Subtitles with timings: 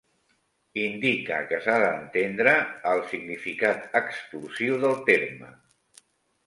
[0.83, 2.55] Indica que s'ha d'entendre
[2.95, 5.55] el significat exclusiu del terme.